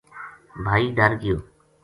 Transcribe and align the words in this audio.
بھائی 0.63 0.85
ڈر 0.97 1.11
گیو 1.21 1.37